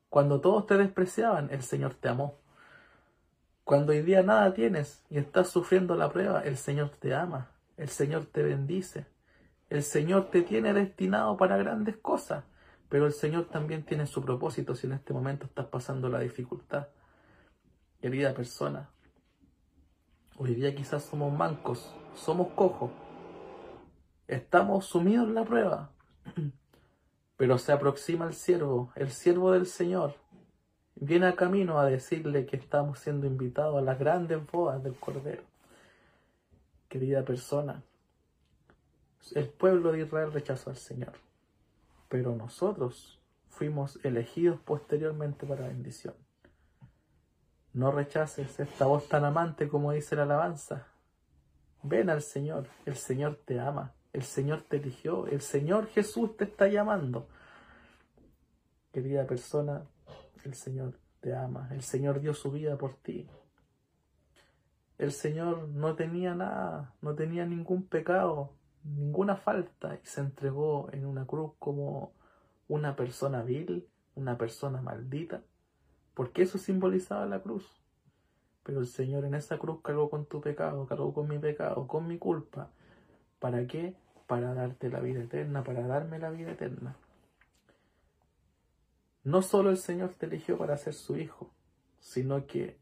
Cuando 0.09 0.41
todos 0.41 0.65
te 0.65 0.79
despreciaban, 0.79 1.51
el 1.51 1.63
Señor 1.63 1.93
te 1.93 2.09
amó. 2.09 2.39
Cuando 3.65 3.93
hoy 3.93 4.01
día 4.01 4.23
nada 4.23 4.55
tienes 4.55 5.05
y 5.11 5.19
estás 5.19 5.51
sufriendo 5.51 5.97
la 5.97 6.09
prueba, 6.09 6.41
el 6.45 6.57
Señor 6.57 6.93
te 6.99 7.15
ama, 7.15 7.51
el 7.77 7.91
Señor 7.91 8.25
te 8.25 8.43
bendice, 8.43 9.05
el 9.71 9.85
Señor 9.85 10.31
te 10.31 10.43
tiene 10.43 10.75
destinado 10.75 11.37
para 11.37 11.57
grandes 11.57 11.97
cosas, 11.97 12.45
pero 12.89 13.07
el 13.07 13.13
Señor 13.13 13.47
también 13.47 13.85
tiene 13.85 14.07
su 14.07 14.21
propósito 14.21 14.75
si 14.75 14.89
en 14.89 14.95
este 14.95 15.13
momento 15.13 15.47
estás 15.47 15.67
pasando 15.67 16.09
la 16.09 16.19
dificultad. 16.19 16.89
Querida 18.01 18.35
persona, 18.35 18.91
hoy 20.37 20.57
día 20.57 20.75
quizás 20.75 21.05
somos 21.05 21.33
mancos, 21.33 21.95
somos 22.17 22.49
cojos, 22.55 22.91
estamos 24.27 24.87
sumidos 24.87 25.29
en 25.29 25.35
la 25.35 25.45
prueba, 25.45 25.93
pero 27.37 27.57
se 27.57 27.71
aproxima 27.71 28.27
el 28.27 28.35
siervo, 28.35 28.93
el 28.97 29.11
siervo 29.11 29.53
del 29.53 29.67
Señor, 29.67 30.17
viene 30.97 31.27
a 31.27 31.37
camino 31.37 31.79
a 31.79 31.87
decirle 31.87 32.45
que 32.45 32.57
estamos 32.57 32.99
siendo 32.99 33.29
invitados 33.29 33.79
a 33.79 33.83
las 33.83 34.01
grandes 34.01 34.45
bodas 34.51 34.83
del 34.83 34.97
Cordero. 34.97 35.45
Querida 36.89 37.25
persona, 37.25 37.85
el 39.35 39.49
pueblo 39.49 39.93
de 39.93 40.03
Israel 40.03 40.33
rechazó 40.33 40.71
al 40.71 40.77
Señor, 40.77 41.13
pero 42.09 42.35
nosotros 42.35 43.21
fuimos 43.49 43.99
elegidos 44.05 44.61
posteriormente 44.61 45.47
para 45.47 45.69
bendición. 45.69 46.15
No 47.73 47.93
rechaces 47.93 48.59
esta 48.59 48.87
voz 48.87 49.09
tan 49.09 49.25
amante 49.25 49.69
como 49.69 49.93
dice 49.93 50.17
la 50.17 50.25
alabanza. 50.25 50.87
Ven 51.83 52.11
al 52.11 52.23
Señor, 52.23 52.69
el 52.85 52.97
Señor 52.97 53.41
te 53.45 53.61
ama, 53.61 53.95
el 54.13 54.23
Señor 54.23 54.65
te 54.69 54.79
eligió, 54.79 55.27
el 55.27 55.41
Señor 55.41 55.87
Jesús 55.87 56.37
te 56.37 56.45
está 56.45 56.67
llamando. 56.67 57.29
Querida 58.93 59.25
persona, 59.27 59.85
el 60.45 60.55
Señor 60.55 60.99
te 61.21 61.35
ama. 61.35 61.69
El 61.71 61.83
Señor 61.83 62.21
dio 62.21 62.35
su 62.35 62.51
vida 62.51 62.77
por 62.77 62.95
ti. 62.97 63.29
El 64.99 65.13
Señor 65.13 65.69
no 65.69 65.95
tenía 65.95 66.35
nada, 66.35 66.95
no 67.01 67.15
tenía 67.15 67.47
ningún 67.47 67.87
pecado, 67.87 68.53
ninguna 68.85 69.37
falta 69.37 69.95
y 69.95 70.07
se 70.07 70.21
entregó 70.21 70.89
en 70.93 71.07
una 71.07 71.27
cruz 71.27 71.53
como 71.59 72.13
una 72.69 72.97
persona 72.97 73.43
vil, 73.43 73.89
una 74.15 74.39
persona 74.39 74.81
maldita, 74.81 75.43
porque 76.15 76.43
eso 76.43 76.59
simbolizaba 76.59 77.27
la 77.27 77.41
cruz. 77.41 77.67
Pero 78.63 78.81
el 78.81 78.87
Señor 78.87 79.25
en 79.25 79.35
esa 79.35 79.59
cruz 79.59 79.81
cargó 79.83 80.11
con 80.11 80.27
tu 80.27 80.41
pecado, 80.41 80.87
cargó 80.87 81.13
con 81.13 81.29
mi 81.29 81.39
pecado, 81.39 81.87
con 81.87 82.07
mi 82.07 82.19
culpa. 82.19 82.71
¿Para 83.39 83.67
qué? 83.67 83.97
Para 84.27 84.55
darte 84.55 84.91
la 84.91 85.01
vida 85.01 85.23
eterna, 85.23 85.65
para 85.65 85.87
darme 85.87 86.19
la 86.19 86.31
vida 86.31 86.53
eterna. 86.53 86.97
No 89.25 89.43
solo 89.43 89.71
el 89.71 89.77
Señor 89.77 90.15
te 90.15 90.27
eligió 90.27 90.57
para 90.57 90.77
ser 90.77 90.95
su 90.95 91.17
hijo, 91.17 91.51
sino 92.01 92.47
que 92.47 92.79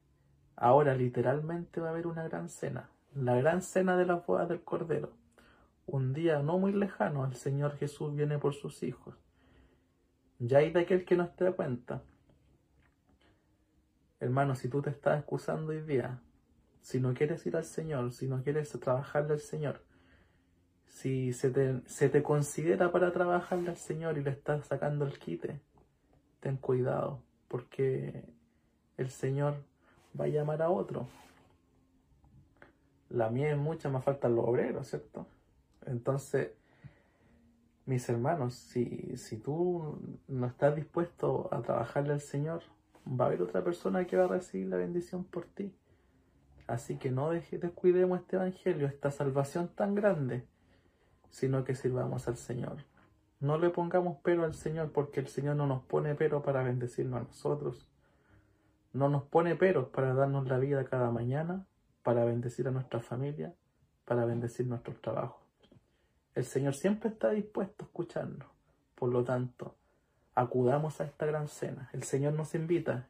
ahora 0.56 0.94
literalmente 0.94 1.80
va 1.80 1.88
a 1.88 1.90
haber 1.90 2.06
una 2.06 2.24
gran 2.24 2.48
cena, 2.48 2.90
la 3.14 3.34
gran 3.36 3.62
cena 3.62 3.96
de 3.96 4.06
las 4.06 4.24
bodas 4.26 4.48
del 4.48 4.62
Cordero. 4.62 5.12
Un 5.90 6.12
día 6.12 6.42
no 6.42 6.58
muy 6.58 6.74
lejano 6.74 7.24
el 7.24 7.34
Señor 7.34 7.78
Jesús 7.78 8.14
viene 8.14 8.38
por 8.38 8.54
sus 8.54 8.82
hijos. 8.82 9.14
Ya 10.38 10.58
hay 10.58 10.70
de 10.70 10.80
aquel 10.80 11.06
que 11.06 11.16
no 11.16 11.26
te 11.30 11.44
da 11.44 11.52
cuenta. 11.52 12.02
Hermano, 14.20 14.54
si 14.54 14.68
tú 14.68 14.82
te 14.82 14.90
estás 14.90 15.18
excusando 15.18 15.72
hoy 15.72 15.80
día, 15.80 16.20
si 16.82 17.00
no 17.00 17.14
quieres 17.14 17.46
ir 17.46 17.56
al 17.56 17.64
Señor, 17.64 18.12
si 18.12 18.28
no 18.28 18.42
quieres 18.42 18.70
trabajarle 18.78 19.32
al 19.32 19.40
Señor, 19.40 19.82
si 20.84 21.32
se 21.32 21.50
te, 21.50 21.80
se 21.86 22.10
te 22.10 22.22
considera 22.22 22.92
para 22.92 23.10
trabajarle 23.10 23.70
al 23.70 23.78
Señor 23.78 24.18
y 24.18 24.22
le 24.22 24.32
estás 24.32 24.66
sacando 24.66 25.06
el 25.06 25.18
quite, 25.18 25.58
ten 26.40 26.58
cuidado, 26.58 27.22
porque 27.48 28.26
el 28.98 29.08
Señor 29.08 29.54
va 30.20 30.26
a 30.26 30.28
llamar 30.28 30.60
a 30.60 30.68
otro. 30.68 31.08
La 33.08 33.30
mía 33.30 33.52
es 33.52 33.56
mucha, 33.56 33.88
más 33.88 34.04
faltan 34.04 34.36
los 34.36 34.44
obreros, 34.44 34.86
¿cierto? 34.86 35.26
Entonces, 35.88 36.52
mis 37.86 38.08
hermanos, 38.08 38.54
si, 38.54 39.16
si 39.16 39.38
tú 39.38 39.98
no 40.28 40.46
estás 40.46 40.76
dispuesto 40.76 41.48
a 41.52 41.62
trabajarle 41.62 42.12
al 42.12 42.20
Señor, 42.20 42.62
va 43.08 43.24
a 43.24 43.28
haber 43.28 43.42
otra 43.42 43.64
persona 43.64 44.06
que 44.06 44.16
va 44.16 44.24
a 44.24 44.28
recibir 44.28 44.68
la 44.68 44.76
bendición 44.76 45.24
por 45.24 45.46
ti. 45.46 45.74
Así 46.66 46.96
que 46.96 47.10
no 47.10 47.30
descuidemos 47.30 48.20
este 48.20 48.36
evangelio, 48.36 48.86
esta 48.86 49.10
salvación 49.10 49.68
tan 49.68 49.94
grande, 49.94 50.46
sino 51.30 51.64
que 51.64 51.74
sirvamos 51.74 52.28
al 52.28 52.36
Señor. 52.36 52.84
No 53.40 53.56
le 53.56 53.70
pongamos 53.70 54.18
pero 54.22 54.44
al 54.44 54.54
Señor 54.54 54.92
porque 54.92 55.20
el 55.20 55.28
Señor 55.28 55.56
no 55.56 55.66
nos 55.66 55.82
pone 55.82 56.14
pero 56.14 56.42
para 56.42 56.62
bendecirnos 56.62 57.22
a 57.22 57.24
nosotros. 57.24 57.88
No 58.92 59.08
nos 59.08 59.22
pone 59.22 59.56
pero 59.56 59.90
para 59.90 60.12
darnos 60.12 60.46
la 60.46 60.58
vida 60.58 60.84
cada 60.84 61.10
mañana, 61.10 61.64
para 62.02 62.26
bendecir 62.26 62.68
a 62.68 62.70
nuestra 62.70 63.00
familia, 63.00 63.54
para 64.04 64.26
bendecir 64.26 64.66
nuestros 64.66 65.00
trabajos. 65.00 65.47
El 66.38 66.44
Señor 66.44 66.76
siempre 66.76 67.10
está 67.10 67.30
dispuesto 67.30 67.82
a 67.82 67.86
escucharnos. 67.88 68.46
Por 68.94 69.10
lo 69.10 69.24
tanto, 69.24 69.74
acudamos 70.36 71.00
a 71.00 71.04
esta 71.04 71.26
gran 71.26 71.48
cena. 71.48 71.90
El 71.92 72.04
Señor 72.04 72.34
nos 72.34 72.54
invita, 72.54 73.08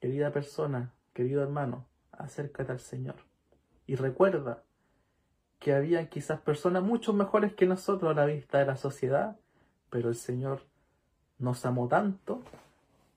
querida 0.00 0.32
persona, 0.32 0.90
querido 1.12 1.42
hermano, 1.42 1.84
acércate 2.12 2.72
al 2.72 2.80
Señor. 2.80 3.16
Y 3.86 3.96
recuerda 3.96 4.62
que 5.58 5.74
había 5.74 6.08
quizás 6.08 6.40
personas 6.40 6.82
mucho 6.82 7.12
mejores 7.12 7.52
que 7.52 7.66
nosotros 7.66 8.10
a 8.10 8.14
la 8.18 8.24
vista 8.24 8.56
de 8.56 8.64
la 8.64 8.76
sociedad, 8.76 9.36
pero 9.90 10.08
el 10.08 10.16
Señor 10.16 10.62
nos 11.38 11.66
amó 11.66 11.88
tanto 11.88 12.42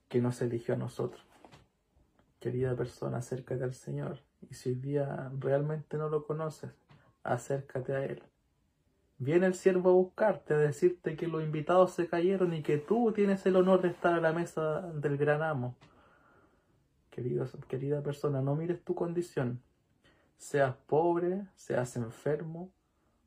que 0.10 0.20
nos 0.20 0.42
eligió 0.42 0.74
a 0.74 0.78
nosotros. 0.78 1.24
Querida 2.42 2.76
persona, 2.76 3.20
acércate 3.20 3.64
al 3.64 3.74
Señor. 3.74 4.20
Y 4.50 4.56
si 4.56 4.72
hoy 4.72 4.76
día 4.76 5.32
realmente 5.40 5.96
no 5.96 6.10
lo 6.10 6.26
conoces, 6.26 6.72
acércate 7.24 7.96
a 7.96 8.04
Él. 8.04 8.22
Viene 9.24 9.46
el 9.46 9.54
siervo 9.54 9.92
a 9.92 9.94
buscarte, 9.94 10.54
a 10.54 10.58
decirte 10.58 11.16
que 11.16 11.28
los 11.28 11.42
invitados 11.42 11.94
se 11.94 12.10
cayeron 12.10 12.54
y 12.54 12.62
que 12.62 12.78
tú 12.78 13.14
tienes 13.14 13.46
el 13.46 13.56
honor 13.56 13.82
de 13.82 13.88
estar 13.88 14.14
a 14.14 14.20
la 14.20 14.34
mesa 14.34 14.82
del 14.82 15.18
gran 15.18 15.42
amo. 15.42 15.78
querida 17.10 18.04
persona, 18.04 18.42
no 18.42 18.54
mires 18.56 18.84
tu 18.84 18.96
condición, 18.96 19.64
seas 20.36 20.76
pobre, 20.76 21.48
seas 21.56 21.96
enfermo, 21.96 22.74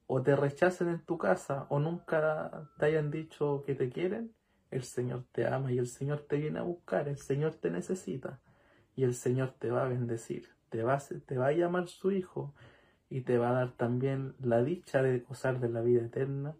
o 0.07 0.21
te 0.21 0.37
rechacen 0.37 0.89
en 0.89 1.01
tu 1.01 1.17
casa, 1.17 1.67
o 1.71 1.79
nunca 1.79 2.69
te 2.79 2.85
hayan 2.85 3.11
dicho 3.11 3.63
que 3.65 3.75
te 3.75 3.89
quieren, 3.89 4.35
el 4.71 4.83
Señor 4.83 5.25
te 5.33 5.47
ama 5.47 5.73
y 5.73 5.79
el 5.79 5.87
Señor 5.87 6.27
te 6.29 6.37
viene 6.37 6.59
a 6.59 6.63
buscar, 6.63 7.09
el 7.09 7.17
Señor 7.17 7.55
te 7.55 7.71
necesita 7.71 8.39
y 8.95 9.05
el 9.05 9.15
Señor 9.15 9.55
te 9.59 9.71
va 9.71 9.87
a 9.87 9.89
bendecir, 9.89 10.51
te 10.69 10.83
va, 10.83 10.99
te 10.99 11.39
va 11.39 11.47
a 11.47 11.53
llamar 11.53 11.89
su 11.89 12.13
Hijo 12.13 12.55
y 13.09 13.23
te 13.23 13.39
va 13.39 13.51
a 13.51 13.55
dar 13.55 13.73
también 13.73 14.35
la 14.41 14.63
dicha 14.63 15.03
de 15.03 15.21
gozar 15.21 15.61
de 15.61 15.69
la 15.69 15.81
vida 15.81 16.03
eterna 16.03 16.55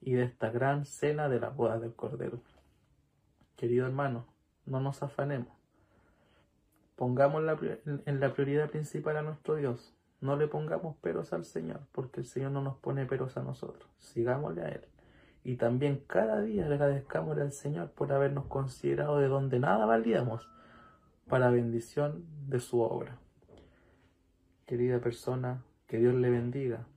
y 0.00 0.14
de 0.14 0.24
esta 0.24 0.50
gran 0.50 0.86
cena 0.86 1.28
de 1.28 1.40
la 1.40 1.50
boda 1.50 1.78
del 1.78 1.94
Cordero. 1.94 2.40
Querido 3.56 3.86
hermano, 3.86 4.26
no 4.66 4.80
nos 4.80 5.02
afanemos. 5.02 5.48
Pongamos 6.96 7.42
en 7.86 8.20
la 8.20 8.32
prioridad 8.32 8.70
principal 8.70 9.16
a 9.16 9.22
nuestro 9.22 9.56
Dios. 9.56 9.94
No 10.20 10.36
le 10.36 10.46
pongamos 10.46 10.96
peros 10.96 11.32
al 11.32 11.44
Señor, 11.44 11.80
porque 11.92 12.20
el 12.20 12.26
Señor 12.26 12.52
no 12.52 12.62
nos 12.62 12.76
pone 12.76 13.04
peros 13.04 13.36
a 13.36 13.42
nosotros. 13.42 13.90
Sigámosle 13.98 14.62
a 14.62 14.68
Él. 14.68 14.84
Y 15.42 15.56
también 15.56 16.02
cada 16.06 16.40
día 16.40 16.66
le 16.66 16.74
agradezcámosle 16.76 17.42
al 17.42 17.52
Señor 17.52 17.90
por 17.90 18.12
habernos 18.12 18.46
considerado 18.46 19.18
de 19.18 19.28
donde 19.28 19.58
nada 19.58 19.84
valíamos 19.84 20.48
para 21.28 21.50
bendición 21.50 22.24
de 22.48 22.60
su 22.60 22.80
obra. 22.80 23.18
Querida 24.66 24.98
persona, 25.00 25.62
que 25.94 26.00
Dios 26.00 26.16
le 26.16 26.28
bendiga. 26.28 26.88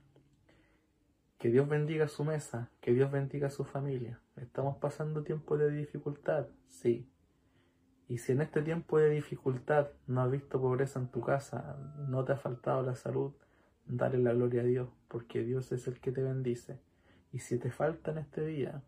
Que 1.38 1.50
Dios 1.50 1.68
bendiga 1.68 2.08
su 2.08 2.24
mesa, 2.24 2.68
que 2.80 2.92
Dios 2.92 3.12
bendiga 3.12 3.48
su 3.48 3.62
familia. 3.62 4.18
Estamos 4.34 4.78
pasando 4.78 5.22
tiempo 5.22 5.56
de 5.56 5.70
dificultad, 5.70 6.48
sí. 6.66 7.08
Y 8.08 8.18
si 8.18 8.32
en 8.32 8.40
este 8.40 8.60
tiempo 8.60 8.98
de 8.98 9.10
dificultad 9.10 9.86
no 10.08 10.22
has 10.22 10.32
visto 10.32 10.60
pobreza 10.60 10.98
en 10.98 11.12
tu 11.12 11.20
casa, 11.20 11.76
no 12.08 12.24
te 12.24 12.32
ha 12.32 12.38
faltado 12.38 12.82
la 12.82 12.96
salud, 12.96 13.30
dale 13.86 14.18
la 14.18 14.32
gloria 14.32 14.62
a 14.62 14.64
Dios, 14.64 14.88
porque 15.06 15.44
Dios 15.44 15.70
es 15.70 15.86
el 15.86 16.00
que 16.00 16.10
te 16.10 16.24
bendice. 16.24 16.80
Y 17.32 17.38
si 17.38 17.56
te 17.56 17.70
falta 17.70 18.10
en 18.10 18.18
este 18.18 18.44
día, 18.44 18.82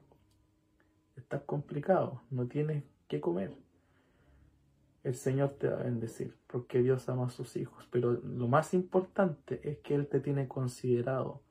estás 1.14 1.42
complicado, 1.42 2.20
no 2.30 2.48
tienes 2.48 2.82
que 3.06 3.20
comer, 3.20 3.54
el 5.02 5.14
Señor 5.14 5.50
te 5.58 5.68
va 5.68 5.80
a 5.80 5.84
bendecir, 5.84 6.36
porque 6.46 6.82
Dios 6.82 7.08
ama 7.08 7.26
a 7.26 7.30
sus 7.30 7.56
hijos. 7.56 7.88
Pero 7.90 8.12
lo 8.12 8.48
más 8.48 8.74
importante 8.74 9.60
es 9.68 9.78
que 9.78 9.94
Él 9.94 10.06
te 10.06 10.20
tiene 10.20 10.48
considerado 10.48 11.42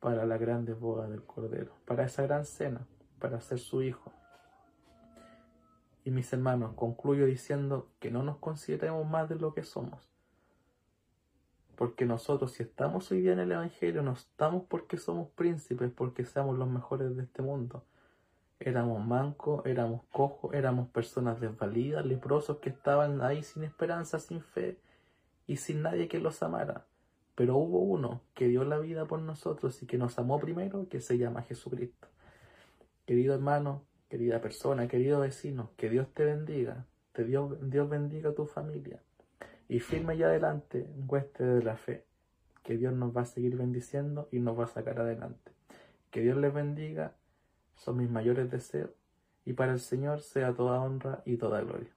para 0.00 0.26
la 0.26 0.36
grande 0.36 0.74
boda 0.74 1.08
del 1.08 1.24
Cordero, 1.24 1.72
para 1.86 2.04
esa 2.04 2.22
gran 2.22 2.44
cena, 2.44 2.86
para 3.18 3.40
ser 3.40 3.58
su 3.58 3.82
hijo. 3.82 4.12
Y 6.04 6.10
mis 6.10 6.32
hermanos, 6.32 6.74
concluyo 6.74 7.24
diciendo 7.26 7.88
que 8.00 8.10
no 8.10 8.22
nos 8.22 8.38
consideremos 8.38 9.08
más 9.08 9.28
de 9.28 9.36
lo 9.36 9.54
que 9.54 9.62
somos. 9.62 10.10
Porque 11.76 12.04
nosotros, 12.04 12.52
si 12.52 12.64
estamos 12.64 13.10
hoy 13.10 13.22
día 13.22 13.32
en 13.32 13.38
el 13.38 13.52
Evangelio, 13.52 14.02
no 14.02 14.12
estamos 14.12 14.64
porque 14.68 14.98
somos 14.98 15.28
príncipes, 15.30 15.90
porque 15.90 16.24
seamos 16.24 16.58
los 16.58 16.68
mejores 16.68 17.16
de 17.16 17.22
este 17.22 17.40
mundo 17.40 17.84
éramos 18.68 19.04
mancos, 19.04 19.64
éramos 19.66 20.02
cojos, 20.10 20.54
éramos 20.54 20.88
personas 20.88 21.40
desvalidas, 21.40 22.04
leprosos 22.04 22.58
que 22.58 22.70
estaban 22.70 23.22
ahí 23.22 23.42
sin 23.42 23.64
esperanza, 23.64 24.18
sin 24.18 24.40
fe 24.40 24.78
y 25.46 25.56
sin 25.56 25.82
nadie 25.82 26.08
que 26.08 26.18
los 26.18 26.42
amara. 26.42 26.86
Pero 27.34 27.56
hubo 27.56 27.80
uno 27.80 28.20
que 28.34 28.48
dio 28.48 28.64
la 28.64 28.78
vida 28.78 29.06
por 29.06 29.20
nosotros 29.20 29.82
y 29.82 29.86
que 29.86 29.98
nos 29.98 30.18
amó 30.18 30.38
primero, 30.38 30.88
que 30.88 31.00
se 31.00 31.18
llama 31.18 31.42
Jesucristo. 31.42 32.08
Querido 33.06 33.34
hermano, 33.34 33.82
querida 34.08 34.40
persona, 34.40 34.88
querido 34.88 35.20
vecino, 35.20 35.70
que 35.76 35.88
Dios 35.88 36.08
te 36.12 36.24
bendiga, 36.24 36.86
te 37.12 37.24
Dios, 37.24 37.56
Dios 37.62 37.88
bendiga 37.88 38.30
a 38.30 38.34
tu 38.34 38.46
familia 38.46 39.00
y 39.72 39.80
firme 39.80 40.18
ya 40.18 40.26
adelante, 40.26 40.86
hueste 41.08 41.44
de 41.44 41.62
la 41.62 41.76
fe, 41.76 42.04
que 42.62 42.76
Dios 42.76 42.92
nos 42.92 43.16
va 43.16 43.22
a 43.22 43.24
seguir 43.24 43.56
bendiciendo 43.56 44.28
y 44.30 44.38
nos 44.38 44.58
va 44.58 44.64
a 44.64 44.68
sacar 44.68 45.00
adelante. 45.00 45.50
Que 46.10 46.20
Dios 46.20 46.36
les 46.36 46.52
bendiga 46.52 47.14
son 47.76 47.98
mis 47.98 48.10
mayores 48.10 48.50
deseos, 48.50 48.90
y 49.44 49.52
para 49.54 49.72
el 49.72 49.80
Señor 49.80 50.20
sea 50.20 50.54
toda 50.54 50.80
honra 50.80 51.22
y 51.24 51.36
toda 51.36 51.60
gloria. 51.60 51.90